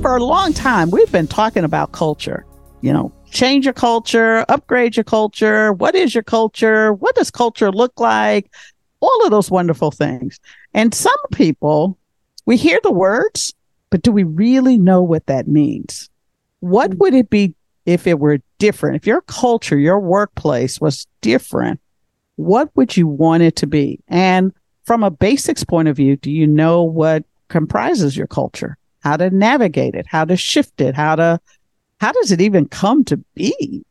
[0.00, 2.46] for a long time, we've been talking about culture.
[2.80, 5.72] You know, change your culture, upgrade your culture.
[5.72, 6.92] What is your culture?
[6.92, 8.52] What does culture look like?
[9.00, 10.38] All of those wonderful things.
[10.74, 11.98] And some people,
[12.46, 13.54] we hear the words,
[13.90, 16.10] but do we really know what that means?
[16.60, 18.96] What would it be if it were different?
[18.96, 21.80] If your culture, your workplace was different,
[22.36, 23.98] what would you want it to be?
[24.06, 24.52] And
[24.84, 28.76] from a basics point of view, do you know what comprises your culture?
[29.08, 31.40] How to navigate it, how to shift it, how to,
[31.98, 33.82] how does it even come to be?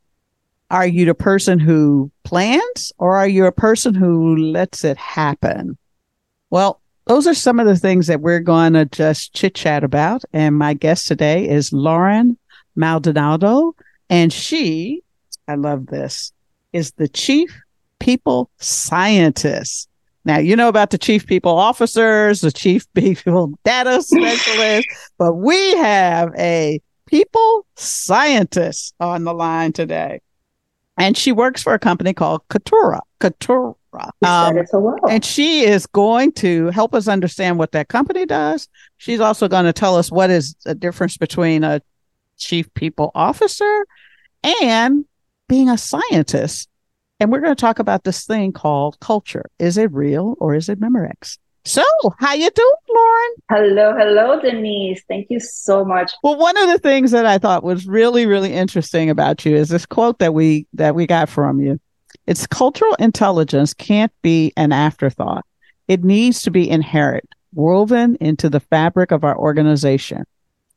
[0.70, 5.76] Are you the person who plans or are you a person who lets it happen?
[6.52, 10.24] Well, those are some of the things that we're going to just chit chat about.
[10.34, 12.38] And my guest today is Loren
[12.76, 13.74] Maldonado.
[14.12, 15.02] And she,
[15.48, 16.31] I love this,
[16.74, 17.59] is the chief
[17.98, 19.90] people scientist
[20.28, 24.86] now, you know about the chief people officers, the chief people data specialist,
[25.17, 30.19] but we have a people scientist on the line today.
[30.97, 33.00] And she works for a company called Katura.
[33.22, 33.75] Katura.
[34.22, 34.66] Um.
[35.09, 38.68] And she is going to help us understand what that company does.
[38.97, 41.81] She's also going to tell us what is the difference between a
[42.38, 43.88] chief people officer
[44.62, 45.06] and
[45.47, 46.68] being a scientist
[47.19, 49.45] and we're going to talk about this thing called culture.
[49.59, 51.38] Is it real or is it Memorex?
[51.66, 51.83] So,
[52.19, 53.33] how you doing, Loren?
[53.50, 55.03] Hello, hello, Denise.
[55.09, 56.13] Thank you so much.
[56.23, 59.67] Well, one of the things that I thought was really, really interesting about you is
[59.67, 61.78] this quote that we that we got from you.
[62.25, 65.45] It's cultural intelligence can't be an afterthought.
[65.89, 70.23] It needs to be inherent, woven into the fabric of our organization.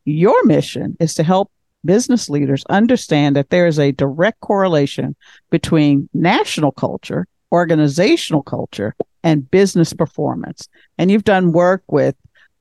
[0.04, 1.52] Your mission is to help
[1.84, 5.16] business leaders understand that there is a direct correlation
[5.50, 10.69] between national culture, organizational culture, and business performance.
[10.98, 12.14] And you've done work with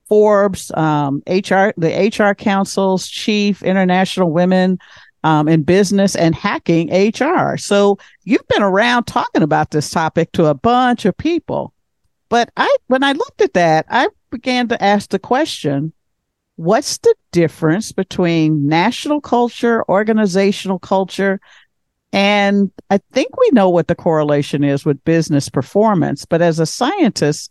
[0.07, 4.79] Forbes, um, HR, the HR Council's chief, International Women
[5.23, 7.57] um, in Business, and Hacking HR.
[7.57, 11.73] So you've been around talking about this topic to a bunch of people.
[12.29, 15.93] But I, when I looked at that, I began to ask the question
[16.59, 21.39] what's the difference between national culture, organizational culture,
[22.11, 26.25] and I think we know what the correlation is with business performance.
[26.25, 27.49] But as a scientist,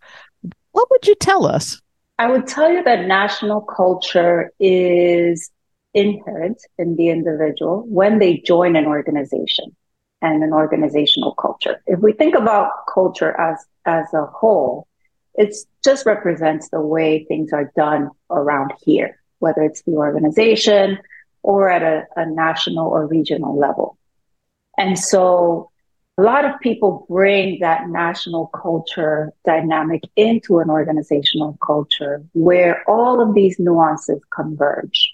[0.73, 1.81] what would you tell us?
[2.19, 5.49] I would tell you that national culture is
[5.95, 9.75] inherent in the individual when they join an organization
[10.21, 11.81] and an organizational culture.
[11.87, 14.87] If we think about culture as as a whole,
[15.39, 15.55] it
[15.85, 20.99] just represents the way things are done around here, whether it's the organization
[21.43, 23.97] or at a, a national or regional level.
[24.77, 25.71] And so
[26.17, 33.21] a lot of people bring that national culture dynamic into an organizational culture where all
[33.21, 35.13] of these nuances converge.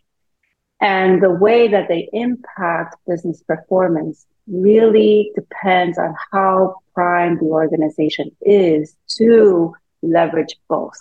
[0.81, 8.31] And the way that they impact business performance really depends on how prime the organization
[8.41, 10.97] is to leverage both.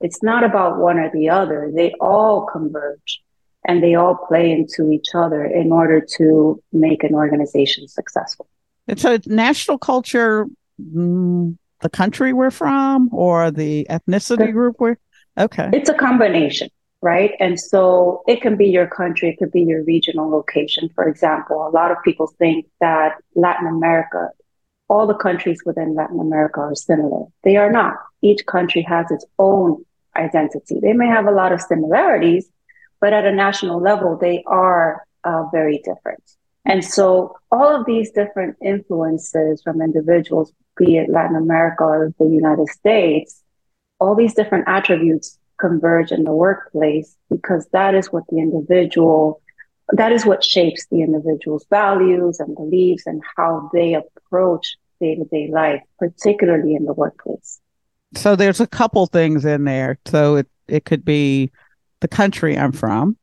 [0.00, 1.70] It's not about one or the other.
[1.74, 3.22] They all converge
[3.66, 8.46] and they all play into each other in order to make an organization successful.
[8.86, 10.46] It's a national culture,
[10.80, 14.96] mm, the country we're from, or the ethnicity group we're.
[15.38, 15.68] Okay.
[15.72, 16.68] It's a combination,
[17.02, 17.32] right?
[17.40, 20.88] And so it can be your country, it could be your regional location.
[20.94, 24.30] For example, a lot of people think that Latin America
[24.88, 27.26] all the countries within Latin America are similar.
[27.42, 27.94] They are not.
[28.22, 29.84] Each country has its own
[30.16, 30.80] identity.
[30.80, 32.48] They may have a lot of similarities,
[33.00, 36.22] but at a national level, they are uh, very different.
[36.64, 42.26] And so all of these different influences from individuals, be it Latin America or the
[42.26, 43.42] United States,
[44.00, 49.40] all these different attributes converge in the workplace because that is what the individual
[49.92, 55.82] that is what shapes the individual's values and beliefs and how they approach day-to-day life
[55.98, 57.60] particularly in the workplace
[58.14, 61.50] so there's a couple things in there so it, it could be
[62.00, 63.16] the country i'm from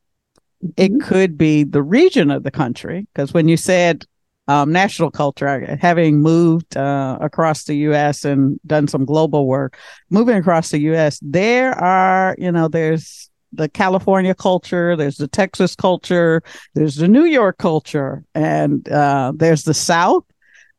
[0.64, 0.70] mm-hmm.
[0.76, 4.04] it could be the region of the country because when you said
[4.46, 8.24] um, national culture, having moved uh, across the U.S.
[8.24, 9.78] and done some global work,
[10.10, 15.74] moving across the U.S., there are, you know, there's the California culture, there's the Texas
[15.74, 16.42] culture,
[16.74, 20.24] there's the New York culture, and uh, there's the South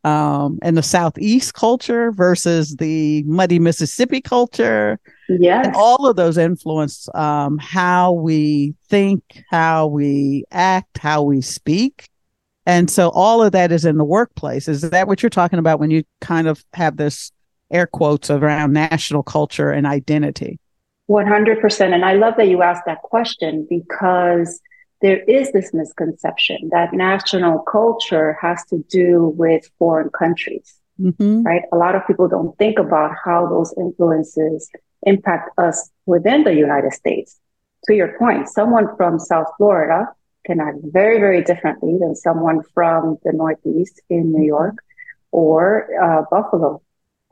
[0.06, 5.00] um, and the Southeast culture versus the muddy Mississippi culture.
[5.28, 5.64] Yeah.
[5.64, 12.08] And all of those influence um, how we think, how we act, how we speak.
[12.68, 14.68] And so all of that is in the workplace.
[14.68, 17.32] Is that what you're talking about when you kind of have this
[17.72, 20.60] air quotes around national culture and identity?
[21.10, 21.94] 100%.
[21.94, 24.60] And I love that you asked that question because
[25.02, 31.44] there is this misconception that national culture has to do with foreign countries, mm-hmm.
[31.44, 31.64] right?
[31.72, 34.70] A lot of people don't think about how those influences
[35.04, 37.40] impact us within the United States.
[37.86, 40.08] To your point, someone from South Florida
[40.46, 44.78] can act very, very differently than someone from the Northeast in New York
[45.32, 46.82] or uh, Buffalo.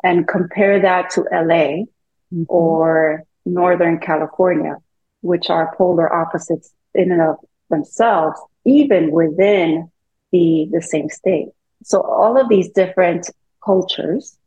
[0.03, 1.85] And compare that to LA
[2.31, 2.43] mm-hmm.
[2.49, 4.77] or Northern California,
[5.21, 7.35] which are polar opposites in and of
[7.69, 9.89] themselves, even within
[10.31, 11.49] the, the same state.
[11.83, 13.29] So all of these different
[13.63, 14.37] cultures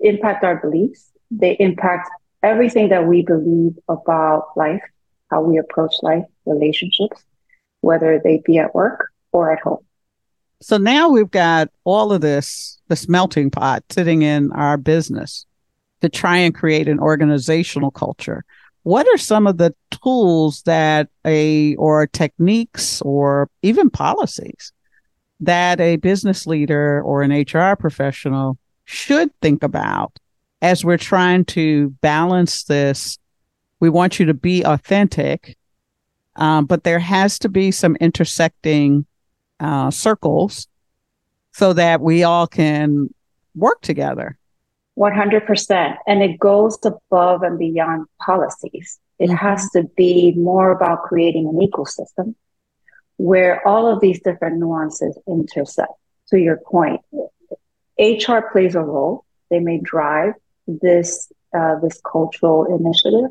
[0.00, 1.10] impact our beliefs.
[1.30, 2.10] They impact
[2.42, 4.82] everything that we believe about life,
[5.30, 7.24] how we approach life, relationships,
[7.80, 9.84] whether they be at work or at home.
[10.62, 15.44] So now we've got all of this, this melting pot sitting in our business
[16.00, 18.44] to try and create an organizational culture.
[18.82, 24.72] What are some of the tools that a, or techniques or even policies
[25.40, 30.18] that a business leader or an HR professional should think about
[30.62, 33.18] as we're trying to balance this?
[33.80, 35.56] We want you to be authentic
[36.36, 39.06] um, but there has to be some intersecting
[39.58, 40.68] uh, circles
[41.52, 43.12] so that we all can
[43.54, 44.38] work together.
[44.98, 45.96] 100%.
[46.06, 48.98] And it goes above and beyond policies.
[49.18, 49.36] It mm-hmm.
[49.36, 52.34] has to be more about creating an ecosystem
[53.18, 55.92] where all of these different nuances intersect.
[56.30, 57.02] To your point,
[57.98, 59.24] HR plays a role.
[59.48, 60.34] They may drive
[60.66, 63.30] this uh, this cultural initiative,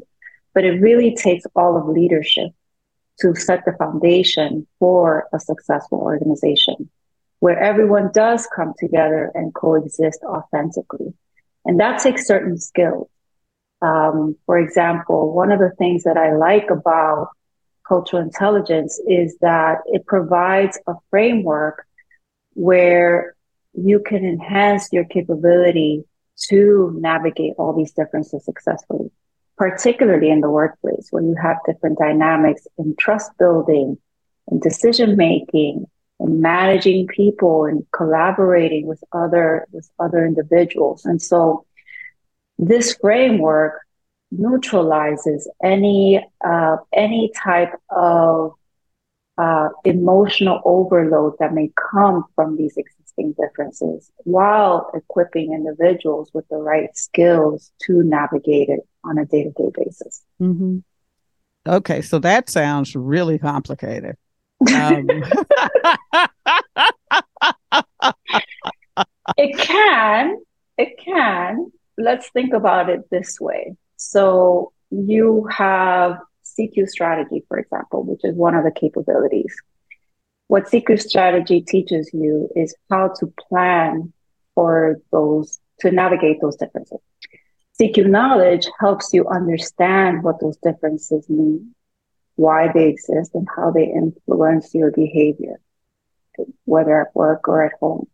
[0.53, 2.51] but it really takes all of leadership
[3.19, 6.89] to set the foundation for a successful organization
[7.39, 11.13] where everyone does come together and coexist authentically.
[11.65, 13.09] And that takes certain skills.
[13.81, 17.29] Um, for example, one of the things that I like about
[17.87, 21.85] cultural intelligence is that it provides a framework
[22.53, 23.35] where
[23.73, 26.03] you can enhance your capability
[26.49, 29.11] to navigate all these differences successfully
[29.57, 33.97] particularly in the workplace where you have different dynamics in trust building
[34.47, 35.85] and decision making
[36.19, 41.65] and managing people and collaborating with other with other individuals and so
[42.57, 43.81] this framework
[44.31, 48.53] neutralizes any uh, any type of
[49.37, 56.57] uh, emotional overload that may come from these existing differences while equipping individuals with the
[56.57, 60.23] right skills to navigate it on a day to day basis.
[60.41, 60.79] Mm-hmm.
[61.67, 64.15] Okay, so that sounds really complicated.
[64.73, 65.07] Um.
[69.37, 70.37] it can,
[70.77, 71.71] it can.
[71.97, 73.75] Let's think about it this way.
[73.97, 79.53] So you have CQ strategy, for example, which is one of the capabilities.
[80.47, 84.13] What CQ strategy teaches you is how to plan
[84.53, 86.99] for those, to navigate those differences.
[87.79, 91.73] CQ knowledge helps you understand what those differences mean,
[92.35, 95.59] why they exist, and how they influence your behavior,
[96.65, 98.07] whether at work or at home.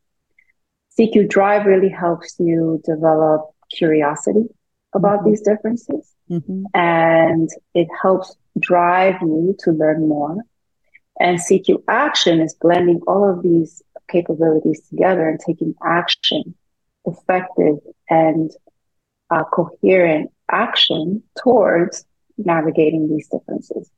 [1.00, 4.46] CQ Drive really helps you develop curiosity
[4.94, 5.30] about mm-hmm.
[5.30, 6.12] these differences.
[6.30, 6.64] Mm-hmm.
[6.74, 10.38] And it helps drive you to learn more.
[11.20, 16.56] And CQ Action is blending all of these capabilities together and taking action,
[17.06, 17.78] effective
[18.10, 18.52] and
[19.30, 22.06] uh, coherent action towards
[22.38, 23.90] navigating these differences.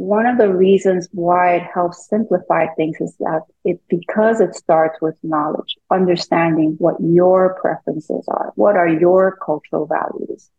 [0.00, 5.00] One of the reasons why it helps simplify things is that it because it starts
[5.00, 10.50] with knowledge, understanding what your preferences are, what are your cultural values,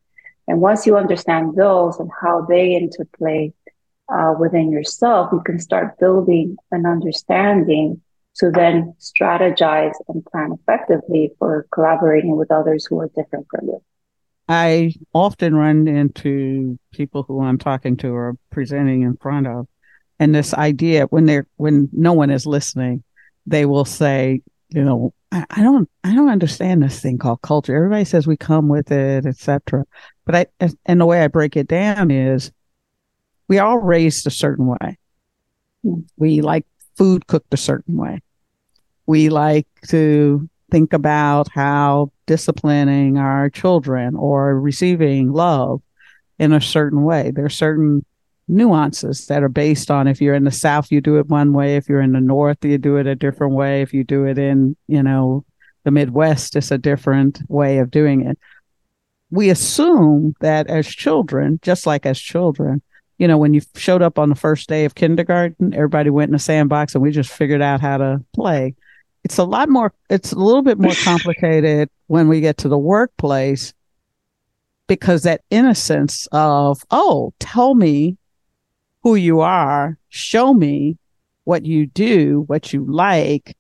[0.47, 3.53] And once you understand those and how they interplay
[4.13, 8.01] uh, within yourself, you can start building an understanding
[8.35, 13.81] to then strategize and plan effectively for collaborating with others who are different from you.
[14.51, 19.65] I often run into people who I'm talking to or presenting in front of,
[20.19, 23.01] and this idea when they're when no one is listening,
[23.45, 27.73] they will say, you know, I, I don't I don't understand this thing called culture.
[27.73, 29.85] Everybody says we come with it, etc.
[30.25, 32.51] But I and the way I break it down is
[33.47, 34.97] we all raised a certain way.
[36.17, 36.65] We like
[36.97, 38.21] food cooked a certain way.
[39.05, 45.81] We like to think about how disciplining our children or receiving love
[46.39, 47.29] in a certain way.
[47.29, 48.05] There are certain
[48.47, 51.75] nuances that are based on if you're in the South, you do it one way.
[51.75, 53.81] If you're in the North, you do it a different way.
[53.81, 55.43] If you do it in, you know,
[55.83, 58.39] the Midwest, it's a different way of doing it.
[59.29, 62.81] We assume that as children, just like as children,
[63.17, 66.35] you know, when you showed up on the first day of kindergarten, everybody went in
[66.35, 68.73] a sandbox and we just figured out how to play
[69.23, 72.77] it's a lot more it's a little bit more complicated when we get to the
[72.77, 73.73] workplace
[74.87, 78.17] because that innocence of oh tell me
[79.03, 80.97] who you are show me
[81.43, 83.55] what you do what you like.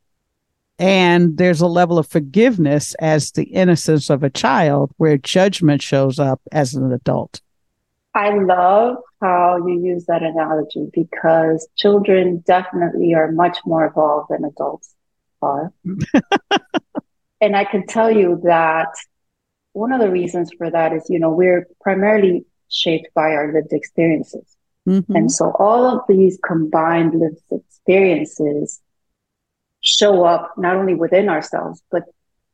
[0.79, 6.17] And there's a level of forgiveness as the innocence of a child where judgment shows
[6.17, 7.39] up as an adult.
[8.15, 14.43] I love how you use that analogy because children definitely are much more evolved than
[14.43, 14.95] adults
[15.41, 15.73] are.
[17.41, 18.93] and I can tell you that
[19.73, 23.73] one of the reasons for that is, you know, we're primarily shaped by our lived
[23.73, 24.57] experiences.
[24.87, 25.15] Mm-hmm.
[25.15, 28.81] And so all of these combined lived experiences
[29.81, 32.03] show up not only within ourselves, but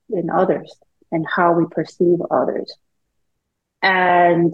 [0.10, 0.74] in others
[1.12, 2.74] and how we perceive others.
[3.82, 4.54] And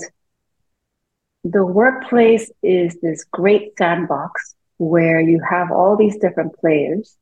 [1.44, 7.18] the workplace is this great sandbox where you have all these different players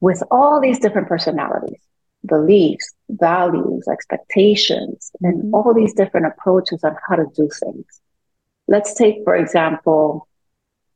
[0.00, 1.80] with all these different personalities,
[2.26, 5.54] beliefs, values, expectations, and mm-hmm.
[5.54, 7.86] all these different approaches on how to do things.
[8.66, 10.26] Let's take, for example,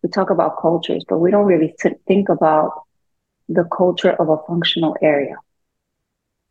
[0.02, 2.82] we talk about cultures, but we don't really th- think about
[3.48, 5.36] the culture of a functional area,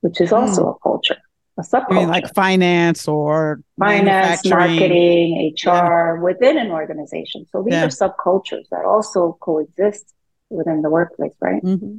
[0.02, 0.76] which is also mm.
[0.76, 1.18] a culture,
[1.58, 2.08] a subculture.
[2.08, 6.14] like finance or finance, marketing, HR yeah.
[6.22, 7.46] within an organization.
[7.52, 7.86] So these yeah.
[7.86, 10.14] are subcultures that also coexist
[10.50, 11.64] within the workplace, right?
[11.64, 11.98] Mm-hmm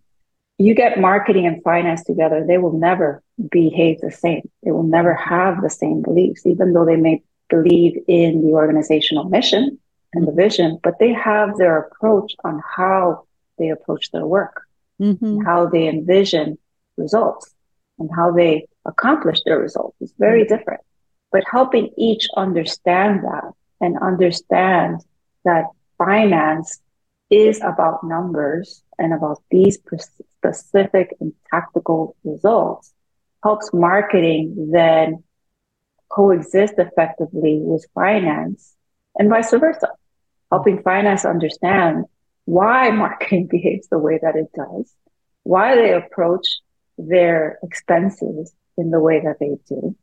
[0.58, 4.49] you get marketing and finance together, they will never behave the same.
[4.62, 9.25] They will never have the same beliefs, even though they may believe in the organizational
[9.25, 9.78] mission
[10.12, 13.25] and the vision, but they have their approach on how
[13.58, 14.62] they approach their work,
[15.00, 15.40] mm-hmm.
[15.44, 16.56] how they envision
[16.96, 17.52] results,
[17.99, 20.54] and how they accomplish their results is very mm-hmm.
[20.54, 20.80] different.
[21.32, 25.00] But helping each understand that and understand
[25.44, 25.64] that
[25.99, 26.80] finance
[27.28, 29.78] is about numbers and about these
[30.36, 32.92] specific and tactical results
[33.42, 35.22] helps marketing then
[36.08, 38.74] coexist effectively with finance
[39.16, 39.88] and vice versa,
[40.50, 42.04] helping finance understand
[42.44, 44.92] why marketing behaves the way that it does,
[45.42, 46.60] why they approach
[46.96, 49.96] their expenses in the way that they do,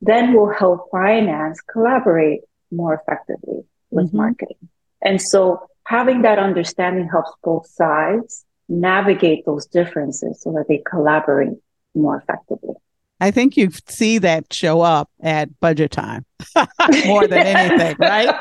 [0.00, 2.40] then will help finance collaborate
[2.70, 4.16] more effectively with mm-hmm.
[4.16, 4.68] marketing.
[5.02, 11.56] And so having that understanding helps both sides navigate those differences so that they collaborate
[11.94, 12.74] more effectively.
[13.20, 16.26] I think you see that show up at budget time
[17.06, 18.34] more than anything, right?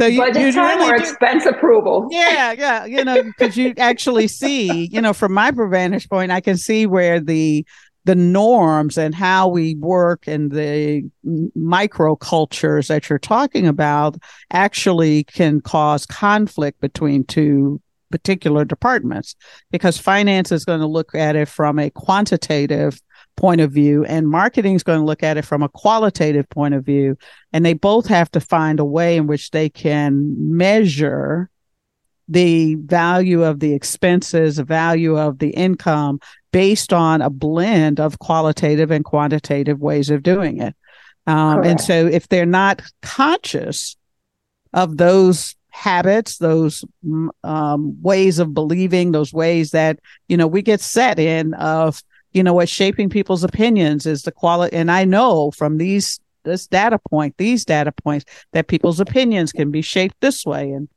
[0.00, 2.08] So you, budget you time really or do, expense approval.
[2.10, 6.40] Yeah, yeah, you know, because you actually see, you know, from my vantage point, I
[6.40, 7.66] can see where the
[8.04, 11.02] the norms and how we work and the
[11.54, 14.16] micro cultures that you're talking about
[14.52, 17.80] actually can cause conflict between two
[18.10, 19.34] particular departments.
[19.70, 23.00] Because finance is going to look at it from a quantitative
[23.36, 26.74] point of view and marketing is going to look at it from a qualitative point
[26.74, 27.16] of view.
[27.52, 31.50] And they both have to find a way in which they can measure
[32.28, 36.20] the value of the expenses, the value of the income
[36.52, 40.74] based on a blend of qualitative and quantitative ways of doing it.
[41.26, 43.96] Um, and so if they're not conscious
[44.72, 46.84] of those habits, those
[47.42, 52.02] um, ways of believing, those ways that, you know, we get set in of,
[52.32, 54.76] you know, what shaping people's opinions is the quality.
[54.76, 59.70] And I know from these, this data point, these data points that people's opinions can
[59.70, 60.88] be shaped this way and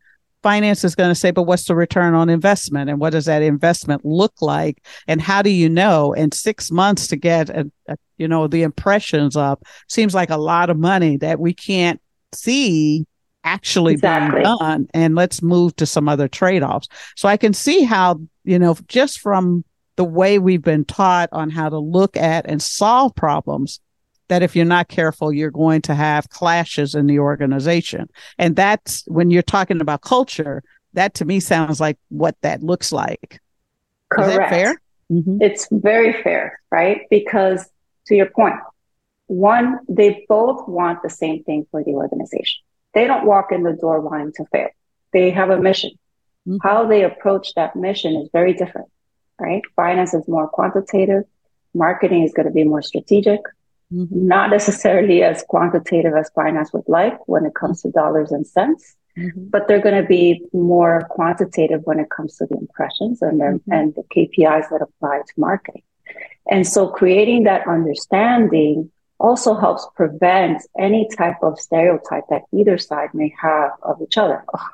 [0.48, 2.90] finance is going to say, but what's the return on investment?
[2.90, 4.82] And what does that investment look like?
[5.06, 8.64] And how do you know in six months to get, a, a, you know, the
[8.64, 12.00] impressions up seems like a lot of money that we can't
[12.34, 13.06] see
[13.44, 14.42] actually exactly.
[14.42, 14.88] being done.
[14.94, 16.88] And let's move to some other trade offs.
[17.18, 19.66] So I can see how, you know, just from
[19.98, 23.82] the way we've been taught on how to look at and solve problems,
[24.30, 28.10] that if you're not careful, you're going to have clashes in the organization.
[28.38, 32.92] And that's when you're talking about culture, that to me sounds like what that looks
[32.92, 33.40] like.
[34.10, 34.50] Correct.
[34.50, 34.82] fair?
[35.12, 35.42] Mm-hmm.
[35.42, 37.02] It's very fair, right?
[37.10, 37.68] Because
[38.08, 38.56] to your point,
[39.28, 42.62] one, they both want the same thing for the organization.
[42.94, 44.70] They don't walk in the door wanting to fail.
[45.14, 45.92] They have a mission.
[46.48, 46.58] Mm-hmm.
[46.66, 48.88] How they approach that mission is very different,
[49.40, 49.62] right?
[49.76, 51.24] Finance is more quantitative.
[51.74, 53.42] Marketing is going to be more strategic
[53.92, 54.28] mm-hmm.
[54.28, 58.96] not necessarily as quantitative as finance would like when it comes to dollars and cents,
[59.18, 59.48] mm-hmm.
[59.50, 63.54] but they're going to be more quantitative when it comes to the impressions and their,
[63.54, 63.72] mm-hmm.
[63.72, 65.84] and the KPIs that apply to marketing.
[66.50, 73.10] And so creating that understanding also helps prevent any type of stereotype that either side
[73.14, 74.44] may have of each other.
[74.54, 74.68] Oh,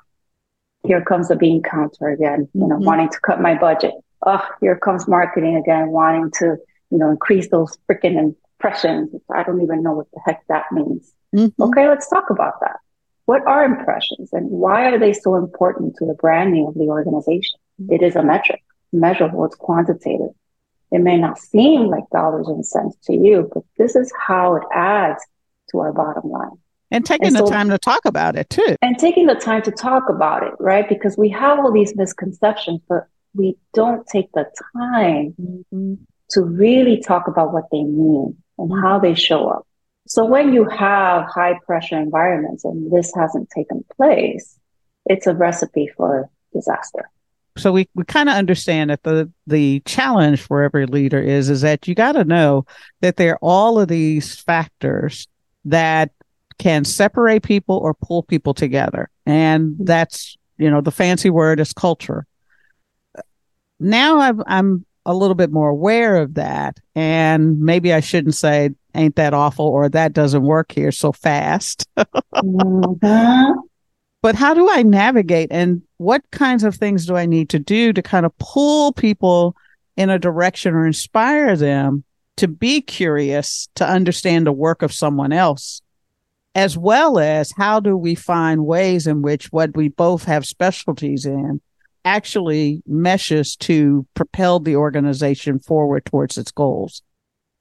[0.85, 2.85] here comes the bean counter again, you know, mm-hmm.
[2.85, 3.93] wanting to cut my budget.
[4.25, 6.57] Oh, here comes marketing again, wanting to,
[6.91, 9.09] you know, increase those freaking impressions.
[9.33, 11.13] I don't even know what the heck that means.
[11.35, 11.61] Mm-hmm.
[11.61, 12.77] Okay, let's talk about that.
[13.25, 17.59] What are impressions and why are they so important to the branding of the organization?
[17.89, 20.35] It is a metric, measurable, it's quantitative.
[20.91, 24.63] It may not seem like dollars and cents to you, but this is how it
[24.73, 25.23] adds
[25.71, 26.51] to our bottom line.
[26.91, 28.75] And taking and so, the time to talk about it too.
[28.81, 30.87] And taking the time to talk about it, right?
[30.87, 35.95] Because we have all these misconceptions, but we don't take the time mm-hmm.
[36.31, 39.67] to really talk about what they mean and how they show up.
[40.07, 44.59] So when you have high pressure environments and this hasn't taken place,
[45.05, 47.09] it's a recipe for disaster.
[47.57, 51.61] So we, we kind of understand that the the challenge for every leader is is
[51.61, 52.65] that you got to know
[53.01, 55.27] that there are all of these factors
[55.65, 56.11] that
[56.57, 59.09] can separate people or pull people together.
[59.25, 59.85] And mm-hmm.
[59.85, 62.25] that's, you know, the fancy word is culture.
[63.79, 66.79] Now i I'm a little bit more aware of that.
[66.95, 71.87] And maybe I shouldn't say, ain't that awful or that doesn't work here so fast.
[71.97, 73.59] mm-hmm.
[74.21, 77.91] But how do I navigate and what kinds of things do I need to do
[77.91, 79.55] to kind of pull people
[79.97, 82.05] in a direction or inspire them
[82.37, 85.81] to be curious to understand the work of someone else?
[86.55, 91.25] As well as how do we find ways in which what we both have specialties
[91.25, 91.59] in
[92.05, 97.01] actually meshes to propel the organization forward towards its goals?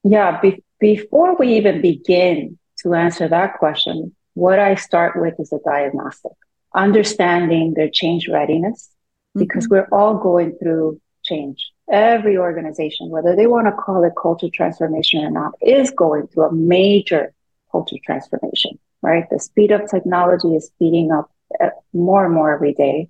[0.05, 5.53] Yeah, be- before we even begin to answer that question, what I start with is
[5.53, 6.33] a diagnostic,
[6.75, 8.89] understanding their change readiness,
[9.35, 9.75] because mm-hmm.
[9.75, 11.71] we're all going through change.
[11.91, 16.45] Every organization, whether they want to call it culture transformation or not, is going through
[16.45, 17.33] a major
[17.71, 19.25] culture transformation, right?
[19.31, 21.31] The speed of technology is speeding up
[21.63, 23.09] uh, more and more every day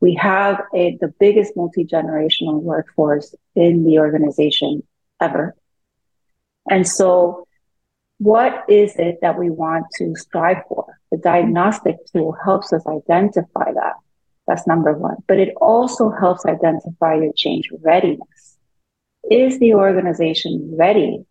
[0.00, 4.82] we have a, the biggest multi-generational workforce in the organization
[5.20, 5.56] ever.
[6.70, 7.46] And so
[8.18, 10.98] what is it that we want to strive for?
[11.10, 13.94] The diagnostic tool helps us identify that.
[14.46, 15.16] That's number one.
[15.26, 18.56] But it also helps identify your change readiness.
[19.30, 21.24] Is the organization ready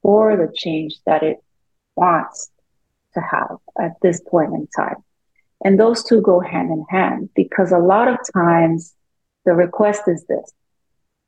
[0.00, 1.38] for the change that it
[1.96, 2.50] wants
[3.14, 4.96] to have at this point in time?
[5.64, 8.94] And those two go hand in hand because a lot of times
[9.44, 10.52] the request is this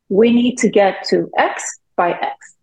[0.09, 2.55] we need to get to X by X.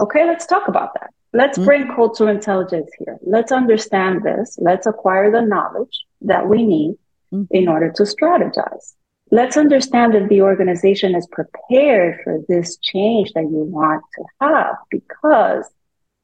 [0.00, 1.10] Okay, let's talk about that.
[1.32, 1.66] Let's mm-hmm.
[1.66, 3.18] bring cultural intelligence here.
[3.22, 4.56] Let's understand this.
[4.60, 6.96] Let's acquire the knowledge that we need
[7.32, 7.44] mm-hmm.
[7.50, 8.94] in order to strategize.
[9.30, 14.76] Let's understand that the organization is prepared for this change that you want to have
[14.90, 15.64] because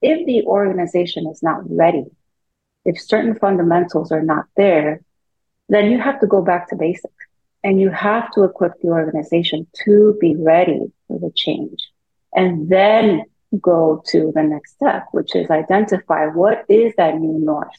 [0.02, 2.04] if the organization is not ready
[2.88, 5.02] if certain fundamentals are not there,
[5.68, 7.24] then you have to go back to basics
[7.62, 11.80] and you have to equip the organization to be ready for the change
[12.34, 13.24] and then
[13.60, 17.76] go to the next step, which is identify what is that new north?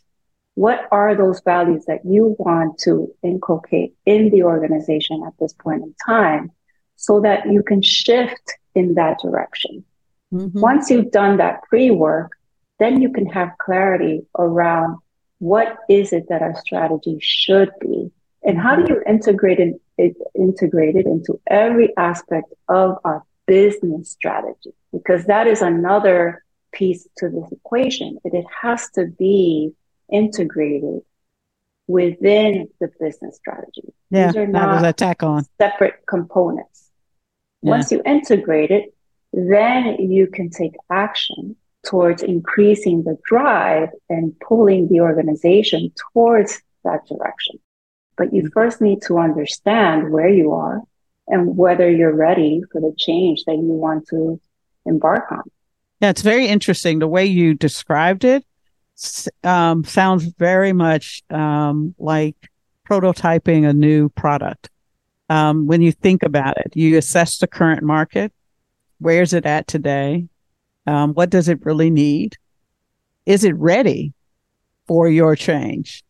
[0.53, 5.81] What are those values that you want to inculcate in the organization at this point
[5.83, 6.51] in time
[6.97, 9.83] so that you can shift in that direction?
[10.31, 10.59] Mm-hmm.
[10.59, 12.33] Once you've done that pre work,
[12.79, 14.97] then you can have clarity around
[15.39, 18.11] what is it that our strategy should be
[18.43, 18.93] and how do mm-hmm.
[18.93, 19.59] you integrate
[19.97, 27.07] it, integrate it into every aspect of our business strategy because that is another piece
[27.17, 29.73] to this equation it, it has to be
[30.11, 31.01] integrated
[31.89, 33.93] within the business strategy.
[34.11, 36.91] Yeah, These are not attack on separate components.
[37.63, 37.71] Yeah.
[37.71, 38.93] Once you integrate it,
[39.33, 47.07] then you can take action towards increasing the drive and pulling the organization towards that
[47.07, 47.59] direction.
[48.17, 48.51] But you mm-hmm.
[48.51, 50.81] first need to understand where you are
[51.27, 54.39] and whether you're ready for the change that you want to
[54.85, 55.43] embark on.
[56.01, 56.99] Yeah, it's very interesting.
[56.99, 58.45] The way you described it
[59.43, 62.35] um, sounds very much um, like
[62.89, 64.69] prototyping a new product.
[65.29, 68.33] Um, when you think about it, you assess the current market.
[68.97, 70.27] Where's it at today?
[70.89, 72.35] Um, what does it really need?
[73.27, 74.13] Is it ready
[74.87, 76.03] for your change?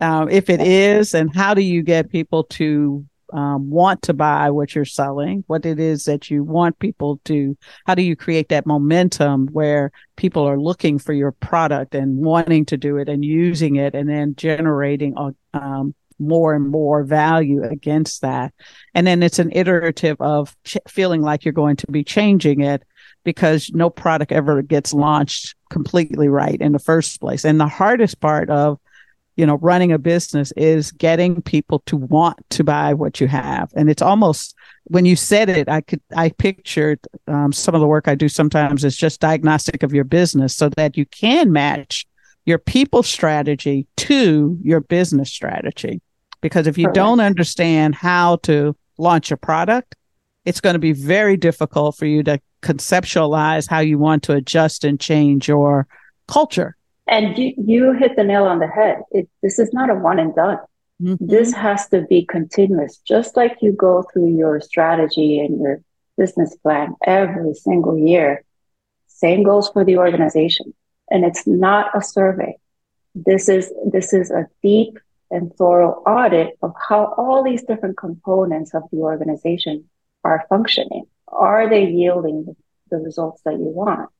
[0.00, 4.50] Uh, if it is, and how do you get people to um, want to buy
[4.50, 8.48] what you're selling, what it is that you want people to, how do you create
[8.48, 13.24] that momentum where people are looking for your product and wanting to do it and
[13.24, 15.14] using it and then generating
[15.54, 18.52] um, more and more value against that.
[18.94, 22.82] And then it's an iterative of ch- feeling like you're going to be changing it
[23.24, 27.44] because no product ever gets launched completely right in the first place.
[27.44, 28.78] And the hardest part of
[29.36, 33.72] you know, running a business is getting people to want to buy what you have.
[33.74, 34.54] And it's almost
[34.84, 38.28] when you said it, I could, I pictured um, some of the work I do
[38.28, 42.06] sometimes is just diagnostic of your business so that you can match
[42.44, 46.02] your people strategy to your business strategy.
[46.40, 46.96] Because if you Correct.
[46.96, 49.94] don't understand how to launch a product,
[50.44, 54.84] it's going to be very difficult for you to conceptualize how you want to adjust
[54.84, 55.86] and change your
[56.28, 56.76] culture
[57.06, 59.02] and you, you hit the nail on the head.
[59.10, 60.58] It, this is not a one and done.
[61.02, 61.26] Mm-hmm.
[61.26, 65.82] This has to be continuous, just like you go through your strategy and your
[66.16, 68.44] business plan every single year.
[69.08, 70.74] Same goes for the organization.
[71.10, 72.56] And it's not a survey.
[73.14, 74.98] This is, this is a deep
[75.30, 79.88] and thorough audit of how all these different components of the organization
[80.24, 81.04] are functioning.
[81.28, 82.56] Are they yielding
[82.90, 84.10] the results that you want?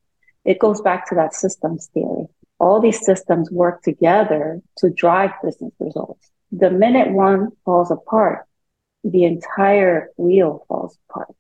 [0.45, 2.27] It goes back to that systems theory
[2.63, 6.31] all these systems work together to drive business results.
[6.53, 8.47] The minute one falls apart,
[9.03, 11.35] the entire wheel falls apart.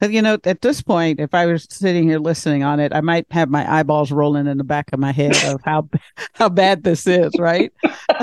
[0.00, 3.26] You know, at this point, if I was sitting here listening on it, I might
[3.32, 5.88] have my eyeballs rolling in the back of my head of how
[6.34, 7.72] how bad this is, right?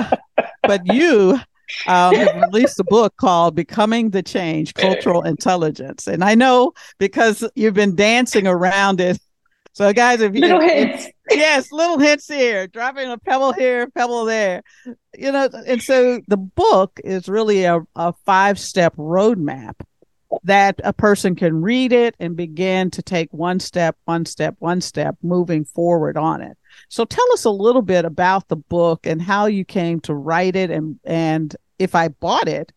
[0.62, 1.38] but you
[1.86, 7.48] um, have released a book called "Becoming the Change: Cultural Intelligence," and I know because
[7.54, 9.18] you've been dancing around it.
[9.74, 14.26] So, guys, if you little hints, yes, little hints here, dropping a pebble here, pebble
[14.26, 14.62] there,
[15.16, 15.48] you know.
[15.66, 19.74] And so, the book is really a, a five step roadmap
[20.44, 24.80] that a person can read it and begin to take one step, one step, one
[24.80, 26.56] step, moving forward on it.
[26.88, 30.56] So, tell us a little bit about the book and how you came to write
[30.56, 32.72] it, and and if I bought it,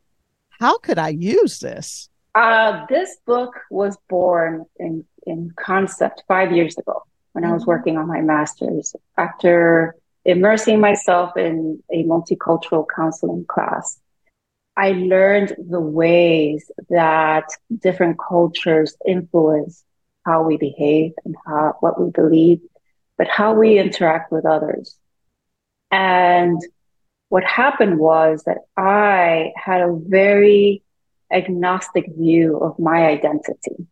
[0.49, 2.09] how could I use this?
[2.33, 7.71] Uh, this book was born in, in concept five years ago when I was mm-hmm.
[7.71, 8.93] working on my master's.
[9.17, 13.99] After immersing myself in a multicultural counseling class,
[14.75, 17.47] I learned the ways that
[17.79, 19.83] different cultures influence
[20.25, 22.59] how we behave and how what we believe,
[23.17, 24.97] but how we interact with others.
[25.91, 26.61] And
[27.29, 30.83] what happened was that I had a very
[31.31, 33.87] agnostic view of my identity.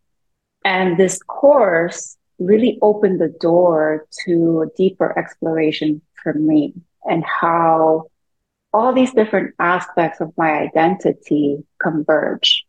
[0.64, 8.06] And this course really opened the door to a deeper exploration for me and how
[8.72, 12.64] all these different aspects of my identity converge,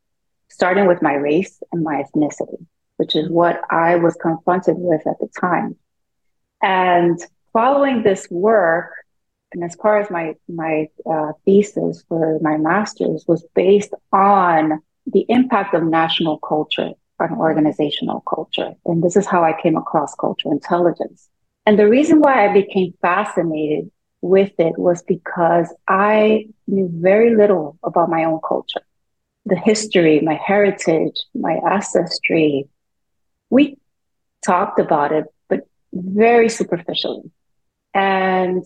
[0.50, 2.65] starting with my race and my ethnicity,
[2.98, 5.78] which is what I was confronted with at the time.
[6.62, 7.20] And
[7.54, 8.91] following this work,
[9.54, 15.26] and as far as my my uh, thesis for my master's was based on the
[15.30, 20.54] impact of national culture on organizational culture, and this is how I came across cultural
[20.54, 21.30] intelligence.
[21.65, 23.91] And the reason why I became fascinated
[24.22, 28.82] with it was because I knew very little about my own culture,
[29.46, 32.68] the history, my heritage, my ancestry.
[33.50, 33.78] We
[34.44, 35.26] talked about it,
[35.95, 37.31] very superficially.
[37.93, 38.65] And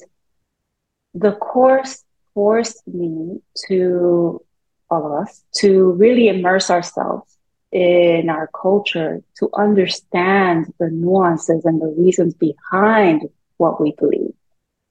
[1.13, 4.41] the course forced me to
[4.89, 7.37] all of us to really immerse ourselves
[7.71, 14.33] in our culture to understand the nuances and the reasons behind what we believe.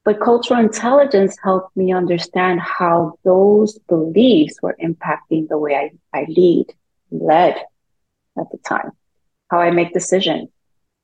[0.05, 6.27] But cultural intelligence helped me understand how those beliefs were impacting the way I, I
[6.29, 6.67] lead,
[7.11, 7.57] led
[8.39, 8.93] at the time,
[9.51, 10.49] how I make decisions,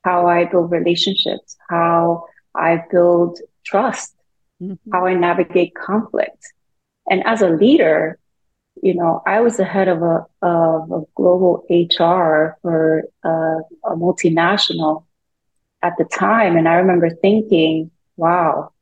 [0.05, 4.15] how I build relationships, how I build trust
[4.63, 4.91] mm-hmm.
[4.93, 6.53] how I navigate conflict.
[7.11, 8.19] And as a leader,
[8.83, 13.97] you know, I was the head of a, of a global HR for uh, a
[13.97, 15.05] multinational
[15.83, 16.57] at the time.
[16.57, 18.73] And I remember thinking, wow,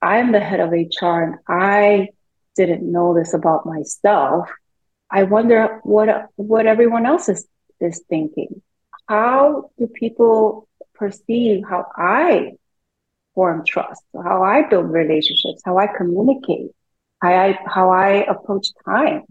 [0.00, 2.08] I'm the head of HR and I
[2.56, 4.48] didn't know this about myself.
[5.10, 7.46] I wonder what, what everyone else is,
[7.80, 8.62] is thinking.
[9.08, 12.52] How do people perceive how I
[13.34, 16.70] form trust, how I build relationships, how I communicate,
[17.20, 19.22] how I, how I approach time.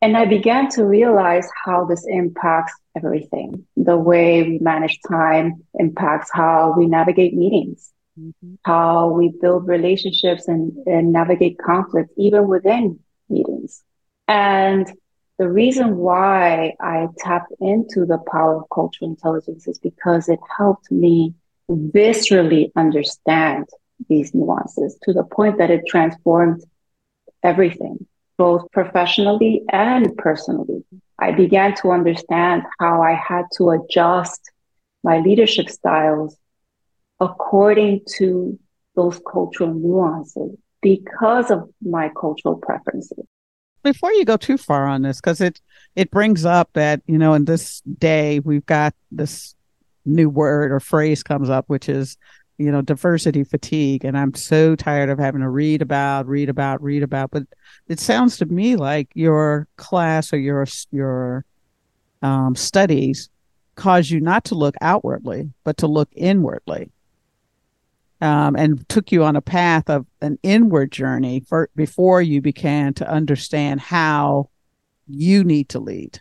[0.00, 3.66] And I began to realize how this impacts everything.
[3.76, 8.54] The way we manage time impacts how we navigate meetings, mm-hmm.
[8.64, 12.98] how we build relationships and, and navigate conflict, even within
[13.28, 13.82] meetings.
[14.26, 14.92] And
[15.38, 20.90] the reason why I tapped into the power of cultural intelligence is because it helped
[20.90, 21.34] me
[21.70, 23.66] viscerally understand
[24.08, 26.62] these nuances to the point that it transformed
[27.42, 28.06] everything,
[28.38, 30.84] both professionally and personally.
[31.18, 34.50] I began to understand how I had to adjust
[35.02, 36.36] my leadership styles
[37.20, 38.58] according to
[38.94, 43.24] those cultural nuances because of my cultural preferences.
[43.82, 45.60] Before you go too far on this, because it
[45.96, 49.54] it brings up that you know in this day we've got this
[50.04, 52.16] new word or phrase comes up, which is,
[52.58, 54.04] you know, diversity fatigue.
[54.04, 57.30] And I'm so tired of having to read about, read about, read about.
[57.30, 57.44] But
[57.88, 61.44] it sounds to me like your class or your your
[62.22, 63.28] um, studies
[63.74, 66.90] cause you not to look outwardly, but to look inwardly.
[68.22, 72.94] Um, and took you on a path of an inward journey for, before you began
[72.94, 74.48] to understand how
[75.08, 76.20] you need to lead.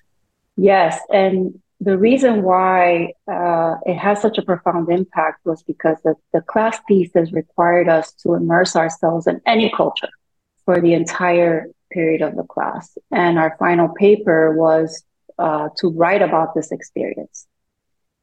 [0.57, 0.99] Yes.
[1.13, 6.41] And the reason why uh, it has such a profound impact was because the, the
[6.41, 10.09] class thesis required us to immerse ourselves in any culture
[10.65, 12.97] for the entire period of the class.
[13.11, 15.03] And our final paper was
[15.37, 17.47] uh, to write about this experience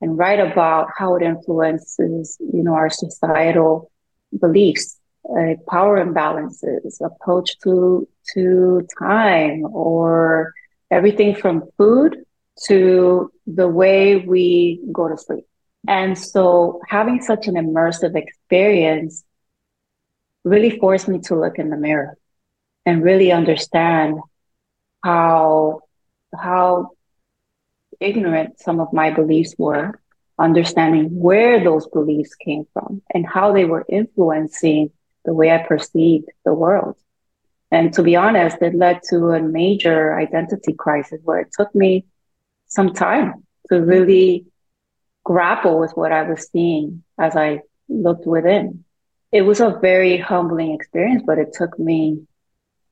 [0.00, 3.90] and write about how it influences, you know, our societal
[4.38, 4.98] beliefs,
[5.30, 10.52] uh, power imbalances, approach to to time, or
[10.90, 12.16] everything from food
[12.66, 15.44] to the way we go to sleep.
[15.87, 19.24] And so having such an immersive experience
[20.44, 22.16] really forced me to look in the mirror
[22.87, 24.18] and really understand
[25.02, 25.80] how
[26.37, 26.90] how
[28.00, 30.00] ignorant some of my beliefs were,
[30.38, 34.90] understanding where those beliefs came from and how they were influencing
[35.24, 36.96] the way I perceived the world.
[37.70, 42.06] And to be honest, it led to a major identity crisis where it took me
[42.66, 44.46] some time to really
[45.24, 48.84] grapple with what I was seeing as I looked within.
[49.32, 52.26] It was a very humbling experience, but it took me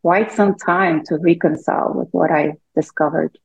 [0.02, 3.38] quite some time to reconcile with what I discovered.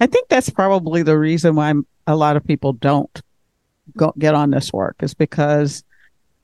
[0.00, 1.74] I think that's probably the reason why
[2.06, 3.22] a lot of people don't
[3.96, 5.84] go, get on this work is because,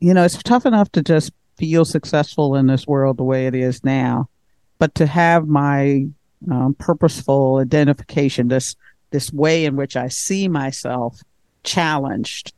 [0.01, 3.55] you know, it's tough enough to just feel successful in this world the way it
[3.55, 4.29] is now,
[4.79, 6.07] but to have my
[6.51, 8.77] um, purposeful identification, this
[9.11, 11.21] this way in which I see myself
[11.63, 12.53] challenged.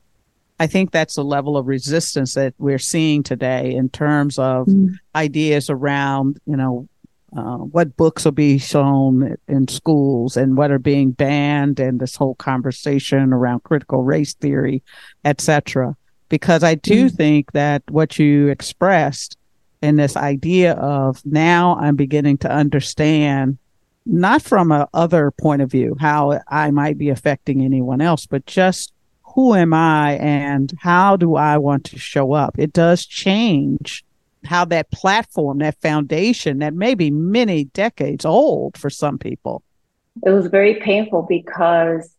[0.59, 4.95] I think that's the level of resistance that we're seeing today in terms of mm.
[5.15, 6.89] ideas around, you know,
[7.37, 12.17] uh, what books will be shown in schools and what are being banned and this
[12.17, 14.83] whole conversation around critical race theory,
[15.25, 15.95] etc.
[16.29, 17.15] Because I do mm.
[17.15, 19.37] think that what you expressed
[19.83, 23.59] in this idea of now I'm beginning to understand
[24.07, 28.47] not from a other point of view, how I might be affecting anyone else, but
[28.47, 28.93] just
[29.35, 32.55] who am I and how do I want to show up?
[32.57, 34.06] It does change
[34.47, 39.63] how that platform, that foundation that may be many decades old for some people.
[40.25, 42.11] It was very painful because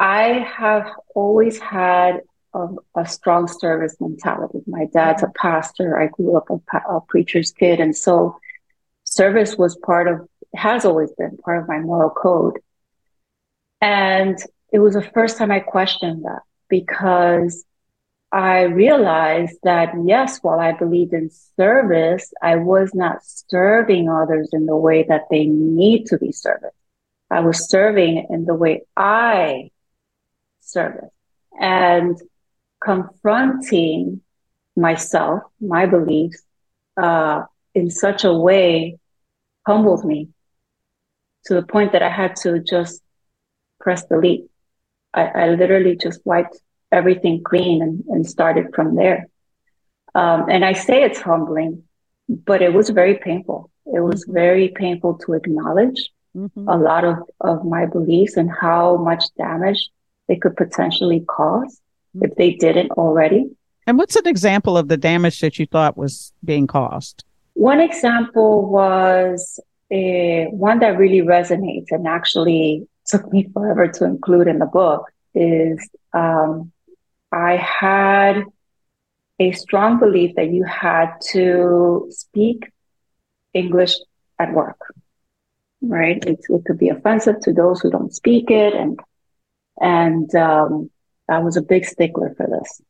[0.00, 2.20] I have always had
[2.54, 4.60] a, a strong service mentality.
[4.66, 5.98] My dad's a pastor.
[6.00, 7.80] I grew up a, a preacher's kid.
[7.80, 8.38] And so
[9.04, 12.58] service was part of has always been part of my moral code.
[13.80, 14.38] And
[14.72, 17.64] it was the first time I questioned that because
[18.34, 24.66] I realized that yes, while I believed in service, I was not serving others in
[24.66, 26.64] the way that they need to be served.
[27.30, 29.70] I was serving in the way I
[30.58, 31.10] serve it
[31.60, 32.20] and
[32.82, 34.20] confronting
[34.76, 36.42] myself, my beliefs,
[37.00, 37.42] uh,
[37.72, 38.98] in such a way
[39.64, 40.30] humbled me
[41.44, 43.00] to the point that I had to just
[43.78, 44.50] press delete.
[45.14, 46.58] I, I literally just wiped
[46.92, 49.28] everything clean and, and started from there.
[50.14, 51.82] Um, and I say it's humbling
[52.28, 53.70] but it was very painful.
[53.86, 54.34] It was mm-hmm.
[54.34, 56.68] very painful to acknowledge mm-hmm.
[56.68, 59.90] a lot of, of my beliefs and how much damage
[60.28, 61.80] they could potentially cause
[62.16, 62.24] mm-hmm.
[62.24, 63.50] if they didn't already.
[63.86, 67.24] And what's an example of the damage that you thought was being caused?
[67.52, 74.48] One example was a, one that really resonates and actually took me forever to include
[74.48, 76.72] in the book is um,
[77.34, 78.44] I had
[79.40, 82.70] a strong belief that you had to speak
[83.52, 83.94] English
[84.38, 84.78] at work,
[85.82, 86.24] right?
[86.24, 89.00] It, it could be offensive to those who don't speak it, and
[89.80, 90.90] and um,
[91.28, 92.80] I was a big stickler for this.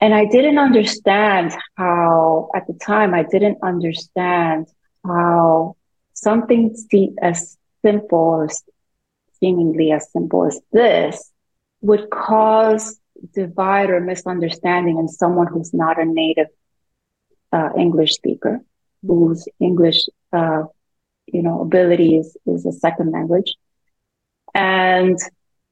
[0.00, 4.68] And I didn't understand how, at the time, I didn't understand
[5.04, 5.76] how
[6.14, 6.74] something
[7.20, 8.48] as simple or
[9.40, 11.30] seemingly as simple as this
[11.82, 12.99] would cause
[13.34, 16.48] divide or misunderstanding in someone who's not a native
[17.52, 18.60] uh, English speaker,
[19.06, 20.64] whose English, uh,
[21.26, 23.54] you know, ability is, is a second language.
[24.54, 25.18] And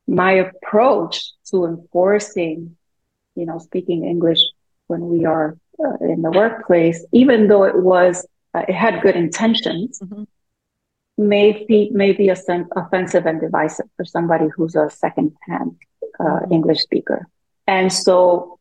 [0.07, 2.77] my approach to enforcing,
[3.35, 4.41] you know, speaking English
[4.87, 9.17] when we are uh, in the workplace, even though it was, uh, it had good
[9.17, 10.25] intentions, mm-hmm.
[11.19, 15.77] may be, may be a sen- offensive and divisive for somebody who's a second hand
[16.19, 16.53] uh, mm-hmm.
[16.53, 17.29] English speaker.
[17.69, 18.59] And so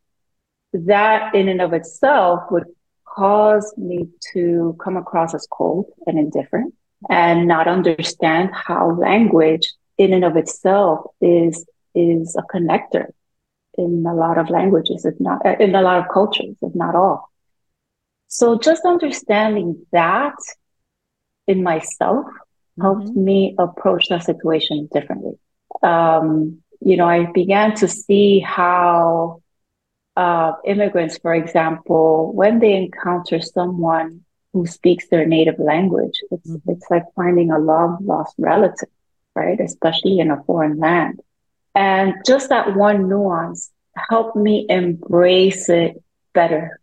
[0.74, 2.66] that in and of itself would
[3.06, 6.74] cause me to come across as cold and indifferent
[7.08, 13.06] and not understand how language in and of itself is is a connector
[13.76, 17.30] in a lot of languages, if not in a lot of cultures, if not all.
[18.28, 20.36] So just understanding that
[21.46, 22.82] in myself mm-hmm.
[22.82, 25.38] helped me approach that situation differently.
[25.82, 29.42] Um, you know, I began to see how
[30.16, 36.70] uh, immigrants, for example, when they encounter someone who speaks their native language, it's, mm-hmm.
[36.70, 38.88] it's like finding a long lost relative,
[39.34, 39.60] right?
[39.60, 41.20] Especially in a foreign land.
[41.74, 46.80] And just that one nuance helped me embrace it better,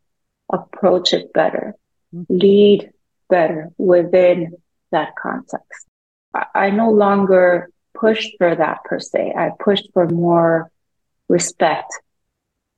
[0.51, 1.75] approach it better,
[2.13, 2.37] mm-hmm.
[2.37, 2.91] lead
[3.29, 4.53] better within
[4.91, 5.87] that context.
[6.33, 9.33] I, I no longer pushed for that per se.
[9.35, 10.71] I pushed for more
[11.27, 11.91] respect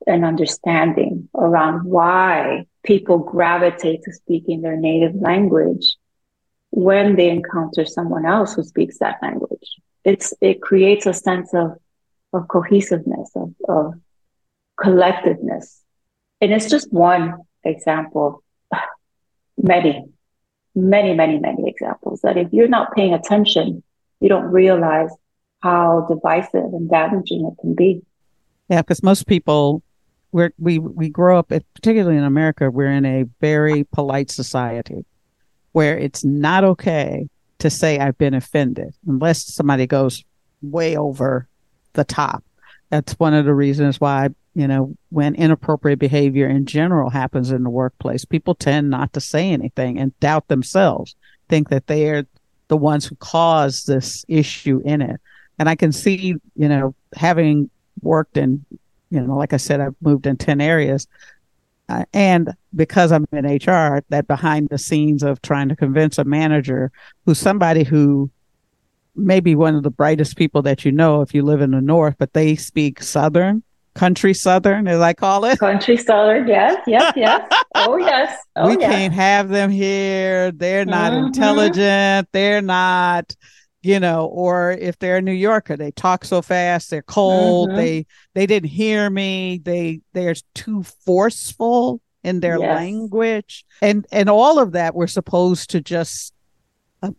[0.06, 5.96] and understanding around why people gravitate to speaking their native language
[6.70, 9.76] when they encounter someone else who speaks that language.
[10.04, 11.76] It's it creates a sense of
[12.32, 13.94] of cohesiveness, of, of
[14.78, 15.80] collectiveness.
[16.40, 18.42] And it's just one example
[19.56, 20.04] many,
[20.74, 23.82] many, many, many examples that if you're not paying attention
[24.20, 25.10] you don't realize
[25.60, 28.02] how divisive and damaging it can be.
[28.68, 29.82] Yeah, because most people
[30.32, 35.04] we we we grow up, particularly in America, we're in a very polite society
[35.72, 37.28] where it's not okay
[37.58, 40.24] to say I've been offended unless somebody goes
[40.62, 41.48] way over
[41.94, 42.44] the top.
[42.90, 47.64] That's one of the reasons why, you know, when inappropriate behavior in general happens in
[47.64, 51.16] the workplace, people tend not to say anything and doubt themselves,
[51.48, 52.26] think that they are
[52.68, 55.20] the ones who caused this issue in it.
[55.58, 57.70] And I can see, you know, having
[58.02, 58.64] worked in,
[59.10, 61.08] you know, like I said, I've moved in 10 areas.
[61.88, 66.24] Uh, and because I'm in HR, that behind the scenes of trying to convince a
[66.24, 66.92] manager
[67.24, 68.30] who's somebody who
[69.16, 71.80] may be one of the brightest people that you know if you live in the
[71.80, 73.62] North, but they speak Southern
[73.94, 78.78] country southern as i call it country southern yes yes yes oh yes oh, we
[78.80, 78.92] yes.
[78.92, 81.26] can't have them here they're not mm-hmm.
[81.26, 83.34] intelligent they're not
[83.82, 87.78] you know or if they're a new yorker they talk so fast they're cold mm-hmm.
[87.78, 92.76] they they didn't hear me they they're too forceful in their yes.
[92.76, 96.34] language and and all of that we're supposed to just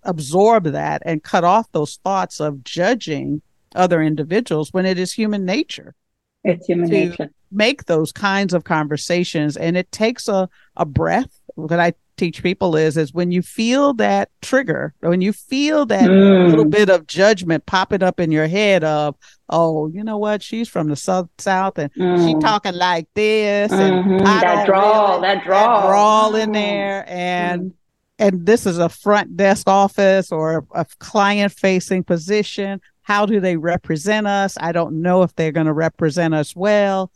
[0.03, 3.41] absorb that and cut off those thoughts of judging
[3.75, 5.95] other individuals when it is human nature
[6.43, 7.29] it's human nature.
[7.51, 9.57] Make those kinds of conversations.
[9.57, 11.39] And it takes a, a breath.
[11.55, 16.09] What I teach people is is when you feel that trigger, when you feel that
[16.09, 16.49] mm.
[16.49, 19.15] little bit of judgment popping up in your head of,
[19.49, 22.27] oh, you know what, she's from the south south and mm.
[22.27, 24.11] she talking like this mm-hmm.
[24.11, 26.53] and that drawl, really, that drawl, that drawl in mm.
[26.53, 27.73] there and mm.
[28.19, 33.57] and this is a front desk office or a client facing position how do they
[33.57, 34.55] represent us?
[34.61, 37.11] I don't know if they're going to represent us well.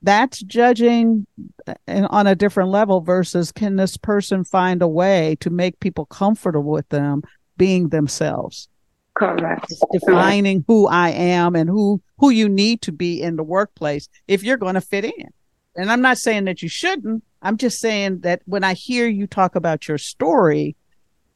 [0.00, 1.26] That's judging
[1.66, 1.74] uh,
[2.08, 6.70] on a different level versus can this person find a way to make people comfortable
[6.70, 7.24] with them
[7.56, 8.68] being themselves?
[9.14, 9.66] Correct.
[9.70, 14.08] It's defining who I am and who who you need to be in the workplace
[14.28, 15.30] if you're going to fit in.
[15.74, 19.26] And I'm not saying that you shouldn't, I'm just saying that when I hear you
[19.26, 20.76] talk about your story,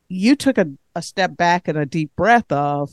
[0.09, 2.91] you took a, a step back and a deep breath of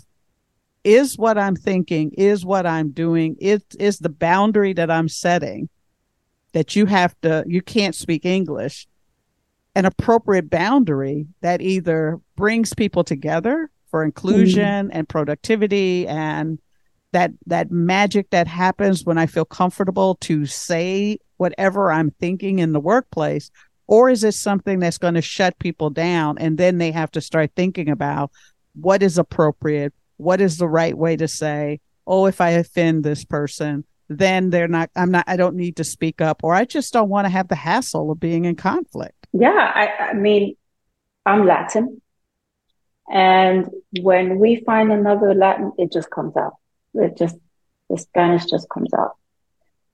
[0.84, 5.70] is what I'm thinking, is what I'm doing, is is the boundary that I'm setting
[6.54, 8.88] that you have to you can't speak English
[9.76, 14.92] an appropriate boundary that either brings people together for inclusion mm.
[14.92, 16.60] and productivity and
[17.14, 22.74] that that magic that happens when I feel comfortable to say whatever I'm thinking in
[22.74, 23.50] the workplace
[23.88, 27.22] or is it something that's going to shut people down and then they have to
[27.22, 28.32] start thinking about
[28.74, 33.26] what is appropriate what is the right way to say oh if i offend this
[33.26, 36.94] person then they're not i'm not i don't need to speak up or i just
[36.94, 39.28] don't want to have the hassle of being in conflict.
[39.34, 40.56] Yeah i, I mean
[41.26, 42.02] i'm latin
[43.12, 43.70] and
[44.00, 46.54] when we find another latin it just comes out.
[46.94, 47.36] It just
[47.90, 49.16] the spanish just comes out.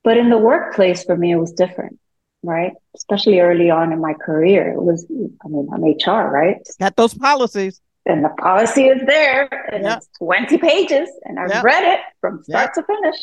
[0.04, 2.00] But in the workplace for me it was different
[2.44, 2.74] right?
[2.96, 5.06] Especially early on in my career it was
[5.46, 6.68] i mean i'm hr right?
[6.80, 11.84] Got those policies and the policy is there and it's 20 pages and i read
[11.84, 13.16] it from start to finish.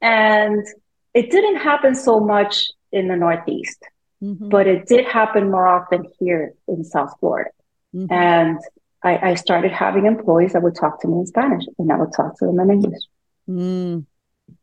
[0.00, 0.66] And
[1.14, 3.82] it didn't happen so much in the northeast
[4.22, 4.48] mm-hmm.
[4.48, 7.50] but it did happen more often here in south florida.
[7.94, 8.12] Mm-hmm.
[8.12, 8.58] and
[9.02, 12.12] I, I, started having employees that would talk to me in spanish and i would
[12.12, 13.02] talk to them in english.
[13.48, 14.06] Mm.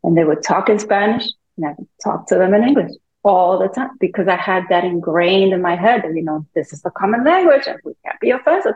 [0.04, 1.26] and they would talk in spanish
[1.58, 2.92] and i would talk to them in english
[3.24, 6.74] all the time because I had that ingrained in my head that, you know, this
[6.74, 8.74] is the common language and we can't be offensive.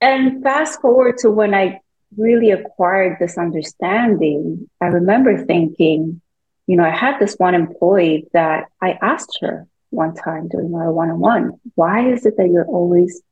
[0.00, 1.80] And fast forward to when I
[2.16, 6.20] really acquired this understanding, I remember thinking,
[6.66, 10.92] you know, I had this one employee that I asked her one time during our
[10.92, 13.22] one on one, why is it that you're always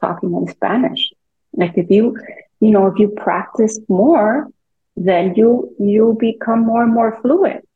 [0.00, 1.10] talking in Spanish?
[1.52, 2.16] Like if you,
[2.60, 4.48] you know, if you practice more,
[4.96, 7.66] then you you'll become more and more fluent.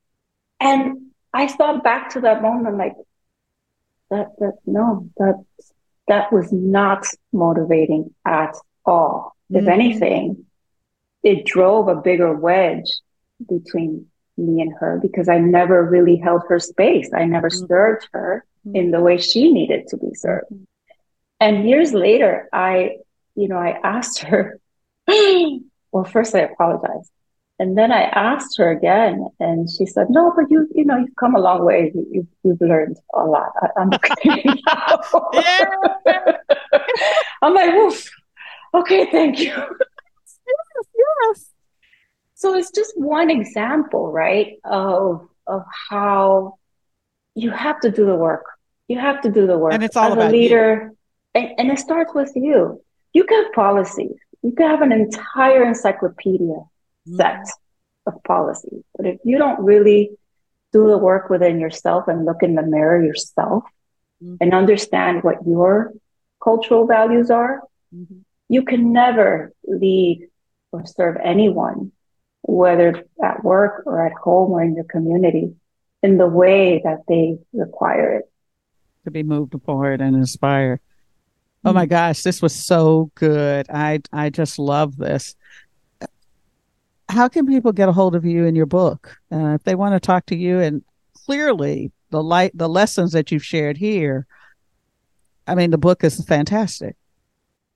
[0.60, 2.94] And I thought back to that moment, like
[4.10, 5.44] that, that no, that
[6.08, 9.36] that was not motivating at all.
[9.52, 9.64] Mm-hmm.
[9.64, 10.46] If anything,
[11.22, 12.90] it drove a bigger wedge
[13.48, 17.10] between me and her because I never really held her space.
[17.14, 17.66] I never mm-hmm.
[17.66, 18.76] served her mm-hmm.
[18.76, 20.46] in the way she needed to be served.
[20.52, 20.64] Mm-hmm.
[21.40, 22.96] And years later, I,
[23.34, 24.60] you know, I asked her,
[25.08, 27.10] well, first I apologized.
[27.58, 31.14] And then I asked her again, and she said, "No, but you, you know, you've
[31.14, 31.92] come a long way.
[31.94, 33.52] You, you've, you've learned a lot.
[33.62, 34.44] I, am okay
[37.42, 38.10] I'm like, Oof.
[38.74, 39.54] okay, thank you.
[39.54, 41.50] yes, yes.
[42.34, 46.58] So it's just one example, right, of of how
[47.36, 48.46] you have to do the work.
[48.88, 50.92] You have to do the work, and it's all as about a leader.
[51.36, 52.82] And, and it starts with you.
[53.12, 54.16] You can have policies.
[54.42, 56.56] You can have an entire encyclopedia
[57.06, 57.46] set
[58.06, 58.82] of policies.
[58.96, 60.10] But if you don't really
[60.72, 63.64] do the work within yourself and look in the mirror yourself
[64.22, 64.36] mm-hmm.
[64.40, 65.92] and understand what your
[66.42, 67.62] cultural values are,
[67.94, 68.18] mm-hmm.
[68.48, 70.28] you can never lead
[70.72, 71.92] or serve anyone,
[72.42, 75.54] whether at work or at home or in your community,
[76.02, 78.24] in the way that they require it.
[79.04, 80.80] To be moved forward and inspired.
[81.64, 81.90] Oh my mm-hmm.
[81.90, 83.66] gosh, this was so good.
[83.70, 85.34] I I just love this
[87.14, 89.16] how can people get a hold of you in your book?
[89.32, 90.82] Uh, if they want to talk to you and
[91.24, 94.26] clearly the light the lessons that you've shared here
[95.46, 96.96] i mean the book is fantastic.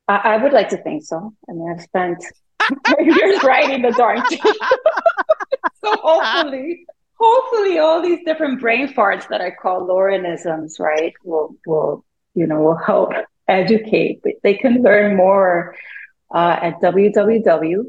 [0.07, 1.35] I, I would like to think so.
[1.49, 2.23] I mean i've spent
[3.01, 4.41] years writing the darn thing.
[5.85, 12.05] So hopefully hopefully all these different brain farts that i call lorenisms right will will
[12.35, 13.13] you know will help
[13.49, 14.23] educate.
[14.43, 15.75] They can learn more
[16.35, 17.85] uh, at www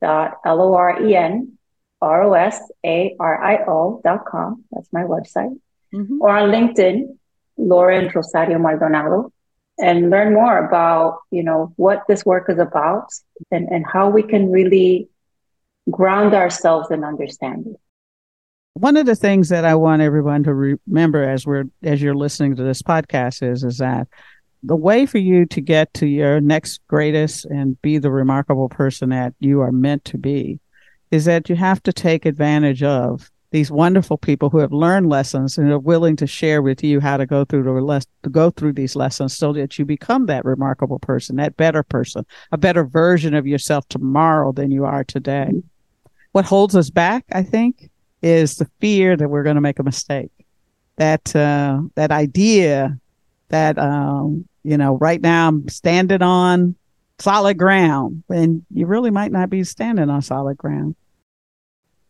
[0.00, 1.58] dot L O R E N
[2.00, 4.64] R O S A R I O dot com.
[4.72, 5.58] That's my website.
[5.94, 6.20] Mm-hmm.
[6.20, 7.16] Or on LinkedIn,
[7.56, 9.32] Loren Rosario Maldonado,
[9.78, 13.12] and learn more about, you know, what this work is about
[13.50, 15.08] and, and how we can really
[15.90, 17.74] ground ourselves in understanding.
[18.74, 22.56] One of the things that I want everyone to remember as we're as you're listening
[22.56, 24.06] to this podcast is is that
[24.62, 29.10] the way for you to get to your next greatest and be the remarkable person
[29.10, 30.60] that you are meant to be
[31.10, 35.58] is that you have to take advantage of these wonderful people who have learned lessons
[35.58, 38.50] and are willing to share with you how to go through the les- to go
[38.50, 42.84] through these lessons so that you become that remarkable person, that better person, a better
[42.84, 45.50] version of yourself tomorrow than you are today.
[46.30, 47.90] What holds us back, I think,
[48.22, 50.30] is the fear that we're going to make a mistake.
[50.96, 52.98] That uh, that idea
[53.48, 56.76] that um, you know, right now I'm standing on
[57.18, 60.96] solid ground and you really might not be standing on solid ground.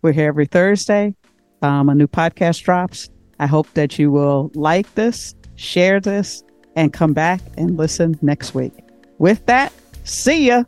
[0.02, 1.14] We're here every Thursday.
[1.62, 6.44] Um, a new podcast drops I hope that you will like this, share this,
[6.76, 8.74] and come back and listen next week.
[9.18, 9.72] With that,
[10.04, 10.64] see ya.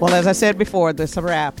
[0.00, 1.60] Well, as I said before, this is a wrap.